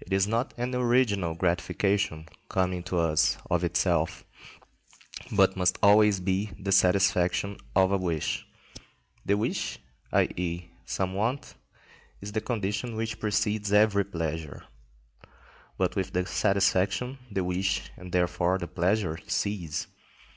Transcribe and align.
It 0.00 0.12
is 0.12 0.26
not 0.26 0.52
an 0.58 0.74
original 0.74 1.36
gratification 1.36 2.26
coming 2.48 2.82
to 2.82 2.98
us 2.98 3.38
of 3.48 3.62
itself, 3.62 4.24
but 5.30 5.56
must 5.56 5.78
always 5.80 6.18
be 6.18 6.50
the 6.58 6.72
satisfaction 6.72 7.56
of 7.76 7.92
a 7.92 7.96
wish. 7.96 8.48
The 9.24 9.36
wish, 9.36 9.78
i.e., 10.10 10.70
some 10.84 11.14
want, 11.14 11.54
is 12.20 12.32
the 12.32 12.40
condition 12.40 12.96
which 12.96 13.20
precedes 13.20 13.72
every 13.72 14.04
pleasure. 14.04 14.64
But 15.78 15.94
with 15.94 16.14
the 16.14 16.26
satisfaction 16.26 17.20
the 17.30 17.44
wish 17.44 17.92
and 17.96 18.10
therefore 18.10 18.58
the 18.58 18.66
pleasure 18.66 19.20
cease. 19.28 19.86